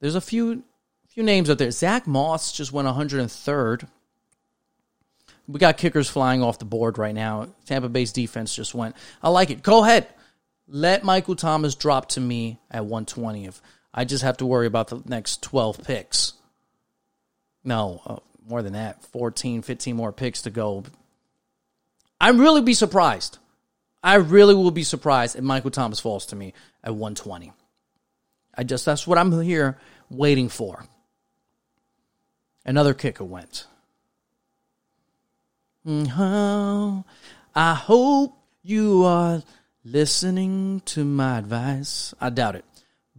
[0.00, 0.64] There's a few
[1.06, 1.70] few names out there.
[1.70, 3.86] Zach Moss just went 103rd.
[5.46, 7.48] We got kickers flying off the board right now.
[7.66, 8.96] Tampa Bay's defense just went.
[9.22, 9.62] I like it.
[9.62, 10.08] Go ahead.
[10.66, 13.60] Let Michael Thomas drop to me at 120th.
[13.92, 16.32] I just have to worry about the next 12 picks.
[17.62, 18.16] No, uh,
[18.48, 19.04] more than that.
[19.06, 20.84] 14, 15 more picks to go.
[22.20, 23.38] I'd really be surprised.
[24.02, 27.52] I really will be surprised if Michael Thomas falls to me at 120.
[28.56, 29.78] I just, that's what I'm here
[30.10, 30.84] waiting for.
[32.64, 33.66] Another kicker went.
[35.86, 37.04] Oh,
[37.54, 39.42] I hope you are
[39.84, 42.14] listening to my advice.
[42.18, 42.64] I doubt it.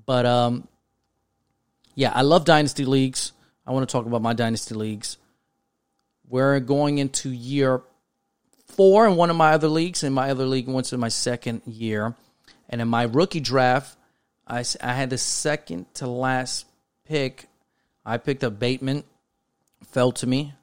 [0.05, 0.67] But um
[1.93, 3.33] yeah, I love dynasty leagues.
[3.67, 5.17] I want to talk about my dynasty leagues.
[6.27, 7.83] We're going into year
[8.67, 11.61] 4 in one of my other leagues and my other league went to my second
[11.65, 12.15] year.
[12.67, 13.95] And in my rookie draft,
[14.47, 16.65] I, I had the second to last
[17.07, 17.45] pick.
[18.03, 19.03] I picked up Bateman,
[19.91, 20.53] fell to me.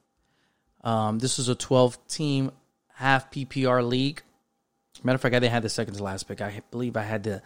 [0.84, 2.52] Um, this is a 12 team
[2.94, 4.22] half PPR league.
[5.04, 6.40] Matter of fact, I didn't have the second to last pick.
[6.40, 7.42] I believe I had the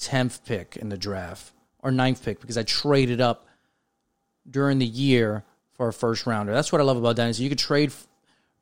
[0.00, 3.46] 10th pick in the draft or ninth pick because I traded up
[4.48, 6.52] during the year for a first rounder.
[6.52, 7.44] That's what I love about Dynasty.
[7.44, 7.92] You could trade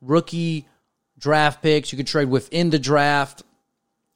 [0.01, 0.67] rookie
[1.17, 3.43] draft picks, you could trade within the draft.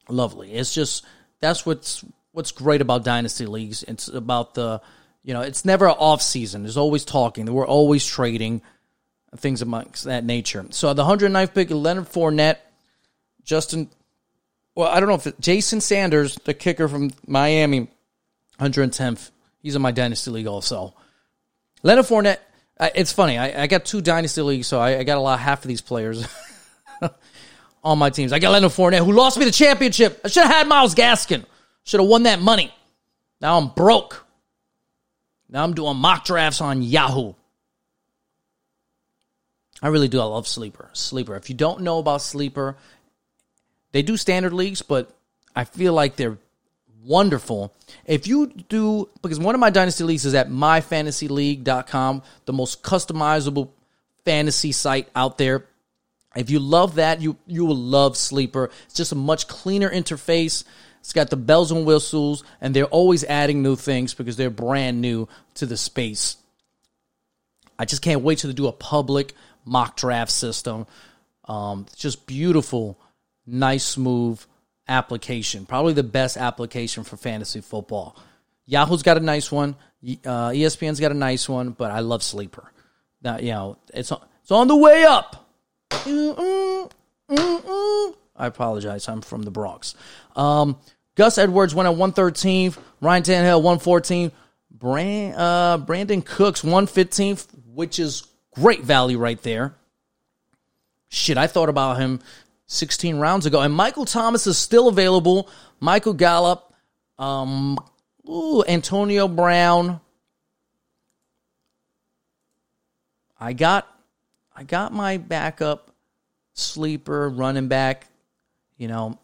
[0.08, 0.52] Lovely.
[0.52, 1.04] It's just
[1.40, 3.82] that's what's what's great about dynasty leagues.
[3.82, 4.80] It's about the
[5.22, 6.62] you know, it's never off season.
[6.62, 7.52] There's always talking.
[7.52, 8.62] We're always trading
[9.36, 10.66] things amongst that nature.
[10.70, 12.58] So the 109th pick, Leonard Fournette,
[13.44, 13.90] Justin.
[14.74, 17.88] Well, I don't know if it, Jason Sanders, the kicker from Miami,
[18.60, 19.30] 110th.
[19.60, 20.94] He's in my dynasty league also.
[21.82, 22.38] Leonard Fournette.
[22.80, 23.38] It's funny.
[23.38, 25.68] I, I got two dynasty leagues, so I, I got a lot of half of
[25.68, 26.26] these players
[27.82, 28.32] on my teams.
[28.32, 30.20] I got Leonard Fournette, who lost me the championship.
[30.24, 31.44] I should have had Myles Gaskin.
[31.84, 32.72] Should have won that money.
[33.40, 34.24] Now I'm broke.
[35.48, 37.34] Now I'm doing mock drafts on Yahoo.
[39.82, 40.20] I really do.
[40.20, 40.90] I love Sleeper.
[40.92, 41.36] Sleeper.
[41.36, 42.76] If you don't know about Sleeper,
[43.92, 45.10] they do standard leagues, but
[45.54, 46.38] I feel like they're
[47.04, 47.74] wonderful.
[48.04, 53.70] If you do, because one of my dynasty leagues is at myfantasyleague.com, the most customizable
[54.24, 55.66] fantasy site out there.
[56.36, 58.70] If you love that, you you will love Sleeper.
[58.84, 60.64] It's just a much cleaner interface.
[61.00, 65.00] It's got the bells and whistles, and they're always adding new things because they're brand
[65.00, 66.36] new to the space.
[67.78, 69.34] I just can't wait to do a public
[69.68, 70.86] mock draft system.
[71.44, 72.98] Um, just beautiful,
[73.46, 74.40] nice, smooth
[74.88, 75.66] application.
[75.66, 78.16] Probably the best application for fantasy football.
[78.66, 79.76] Yahoo's got a nice one.
[80.02, 82.70] Uh, ESPN's got a nice one, but I love Sleeper.
[83.22, 85.48] Now, you know, it's on, it's on the way up.
[88.38, 89.08] I apologize.
[89.08, 89.94] I'm from the Bronx.
[90.36, 90.78] Um,
[91.16, 92.78] Gus Edwards went at 113th.
[93.00, 94.32] Ryan Tannehill 114th.
[94.70, 98.24] Brand, uh, Brandin Cooks 115th, which is
[98.58, 99.74] Great value right there.
[101.08, 102.20] Shit, I thought about him
[102.66, 103.60] 16 rounds ago.
[103.60, 105.48] And Michael Thomas is still available.
[105.78, 106.74] Michael Gallup,
[107.20, 107.78] um,
[108.28, 110.00] ooh, Antonio Brown.
[113.38, 113.86] I got
[114.56, 115.92] I got my backup
[116.54, 118.08] sleeper running back,
[118.76, 119.20] you know.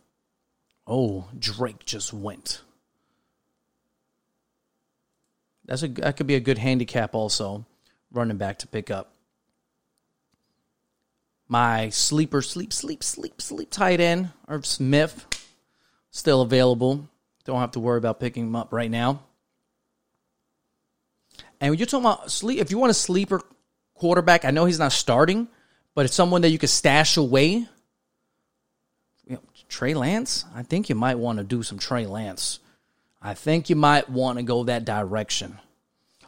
[0.87, 2.63] Oh, Drake just went.
[5.65, 7.67] That's a that could be a good handicap also,
[8.13, 9.14] running back to pick up
[11.49, 15.27] my sleeper, sleep, sleep, sleep, sleep tight end, Irv Smith,
[16.11, 17.09] still available.
[17.45, 19.23] Don't have to worry about picking him up right now.
[21.61, 23.41] And when you're talking about sleep, if you want a sleeper
[23.95, 25.49] quarterback, I know he's not starting,
[25.95, 27.67] but it's someone that you could stash away.
[29.69, 30.45] Trey Lance?
[30.55, 32.61] I think you might want to do some Trey Lance.
[33.21, 35.59] I think you might want to go that direction.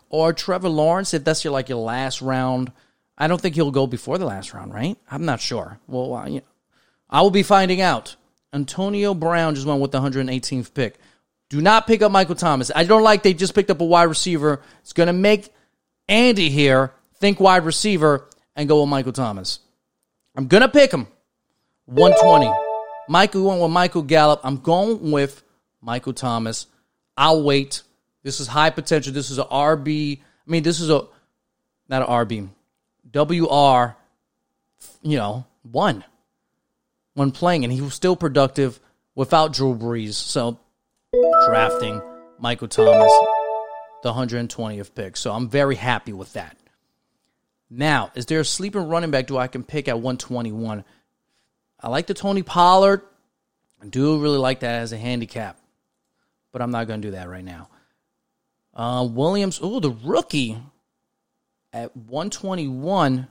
[0.09, 2.73] Or Trevor Lawrence, if that's your like your last round.
[3.19, 4.97] I don't think he'll go before the last round, right?
[5.11, 5.79] I'm not sure.
[5.87, 6.43] Well, I,
[7.09, 8.17] I will be finding out.
[8.53, 10.99] Antonio Brown just went with the 118th pick.
[11.49, 12.71] Do not pick up Michael Thomas.
[12.75, 14.63] I don't like they just picked up a wide receiver.
[14.81, 15.53] It's going to make
[16.09, 19.61] Andy here think wide receiver and go with Michael Thomas.
[20.37, 21.07] I'm going to pick him.
[21.87, 22.53] 120.
[23.09, 24.41] Michael went with Michael Gallup.
[24.43, 25.43] I'm going with
[25.81, 26.67] Michael Thomas.
[27.17, 27.83] I'll wait.
[28.23, 29.13] This is high potential.
[29.13, 30.19] This is a RB.
[30.19, 31.07] I mean, this is a
[31.89, 32.49] not an RB.
[33.15, 33.97] WR,
[35.03, 36.05] you know, one
[37.15, 38.79] when playing, and he was still productive
[39.15, 40.15] without Drew Brees.
[40.15, 40.59] So
[41.47, 42.01] drafting
[42.39, 43.13] Michael Thomas,
[44.03, 45.17] the 120th pick.
[45.17, 46.57] So I'm very happy with that.
[47.69, 50.85] Now, is there a sleeping running back do I can pick at 121?
[51.81, 53.03] I like the Tony Pollard.
[53.83, 55.59] I do really like that as a handicap,
[56.53, 57.69] but I'm not going to do that right now.
[58.73, 60.59] Uh, Williams, oh, the rookie
[61.73, 63.29] at 121.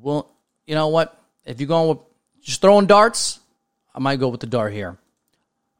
[0.00, 0.30] Well,
[0.66, 1.18] you know what?
[1.44, 1.98] If you're going with
[2.42, 3.40] just throwing darts,
[3.94, 4.96] I might go with the dart here.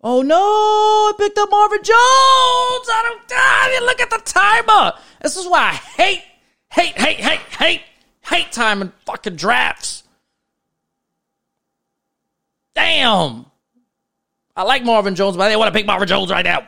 [0.04, 1.88] Oh no, I picked up Marvin Jones.
[1.94, 3.86] I don't ah, die.
[3.86, 4.98] Look at the timer.
[5.22, 6.22] This is why I hate,
[6.70, 7.82] hate, hate, hate, hate,
[8.20, 10.02] hate timing fucking drafts.
[12.74, 13.46] Damn.
[14.56, 16.66] I like Marvin Jones, but I didn't want to pick Marvin Jones right now.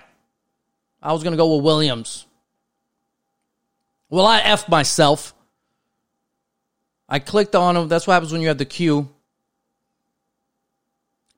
[1.03, 2.27] I was to go with Williams.
[4.15, 5.35] Well, I F myself.
[7.09, 7.89] I clicked on him.
[7.89, 9.09] That's what happens when you have the queue.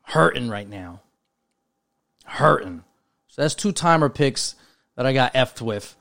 [0.03, 1.01] Hurting right now.
[2.27, 2.85] Hurting.
[3.29, 4.57] So that's two timer picks
[4.95, 5.97] that I got effed with.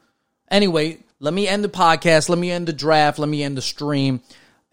[0.51, 2.28] Anyway, let me end the podcast.
[2.28, 3.19] Let me end the draft.
[3.19, 4.19] Let me end the stream.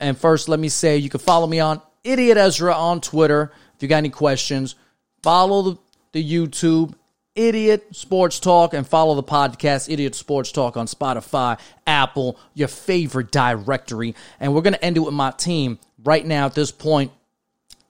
[0.00, 3.52] And first, let me say you can follow me on Idiot Ezra on Twitter.
[3.76, 4.74] If you got any questions,
[5.22, 5.78] follow the,
[6.10, 6.94] the YouTube
[7.34, 13.30] Idiot Sports Talk and follow the podcast Idiot Sports Talk on Spotify, Apple, your favorite
[13.30, 14.14] directory.
[14.38, 17.10] And we're going to end it with my team right now at this point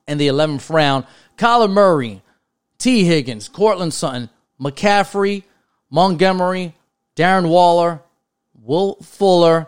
[0.07, 1.07] in the 11th round.
[1.37, 2.23] Kyler Murray,
[2.79, 4.31] Tee Higgins, Courtland Sutton,
[4.61, 5.43] McCaffrey,
[5.91, 6.75] Montgomery,
[7.17, 8.01] Darren Waller,
[8.55, 9.67] Will Fuller,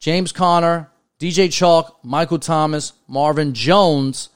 [0.00, 4.28] James Conner, DJ Chark, Michael Thomas, Marvin Jones,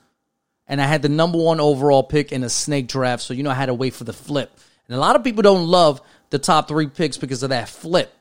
[0.66, 3.50] and I had the number one overall pick in a snake draft, so you know
[3.50, 4.50] I had to wait for the flip.
[4.88, 8.12] And a lot of people don't love the top three picks because of that flip.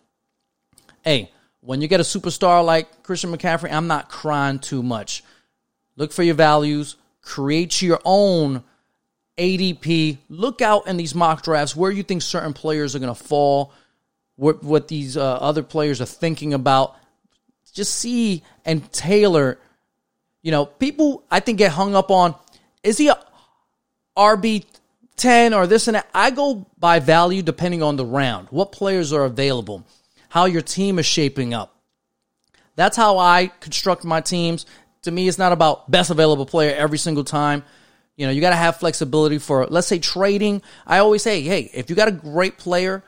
[1.04, 5.24] Hey, when you get a superstar like Christian McCaffrey, I'm not crying too much.
[5.96, 8.64] Look for your values, create your own
[9.38, 10.18] ADP.
[10.30, 13.74] Look out in these mock drafts where you think certain players are going to fall,
[14.36, 16.96] what, what these uh, other players are thinking about.
[17.74, 19.60] Just see and tailor.
[20.42, 22.36] You know, people I think get hung up on
[22.84, 23.18] is he a
[24.18, 24.66] RB
[25.18, 26.08] 10 or this and that.
[26.14, 29.86] I go by value depending on the round, what players are available,
[30.30, 31.76] how your team is shaping up.
[32.76, 34.66] That's how I construct my teams.
[35.02, 37.64] To me, it's not about best available player every single time.
[38.16, 40.62] You know, you got to have flexibility for, let's say, trading.
[40.86, 43.04] I always say, hey, if you got a great player,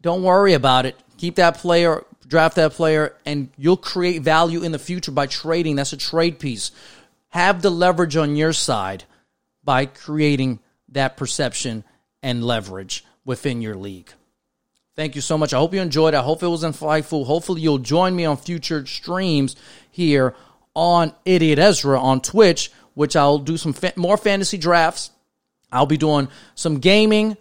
[0.00, 0.96] don't worry about it.
[1.16, 5.76] Keep that player, draft that player, and you'll create value in the future by trading.
[5.76, 6.70] That's a trade piece.
[7.30, 9.04] Have the leverage on your side
[9.62, 10.60] by creating
[10.94, 11.84] that perception
[12.22, 14.10] and leverage within your league.
[14.96, 15.52] Thank you so much.
[15.52, 16.14] I hope you enjoyed.
[16.14, 17.26] I hope it was insightful.
[17.26, 19.56] Hopefully, you'll join me on future streams
[19.90, 20.34] here
[20.74, 25.10] on Idiot Ezra on Twitch, which I'll do some fa- more fantasy drafts.
[25.72, 27.36] I'll be doing some gaming,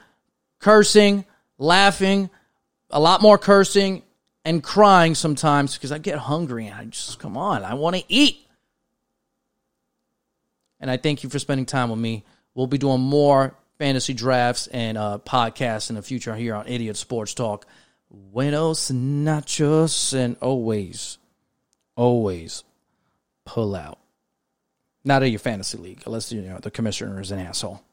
[0.60, 1.26] cursing,
[1.60, 2.32] laughing,
[2.90, 4.02] a lot more cursing,
[4.44, 8.04] and crying sometimes because I get hungry and I just, come on, I want to
[8.10, 8.40] eat.
[10.80, 12.26] And I thank you for spending time with me.
[12.56, 16.98] We'll be doing more fantasy drafts and uh, podcasts in the future here on Idiot
[16.98, 17.66] Sports Talk.
[18.12, 21.18] Buenos nachos and always,
[21.96, 22.64] always
[23.46, 24.00] pull out.
[25.04, 27.84] Not in your fantasy league, unless you know the commissioner is an asshole.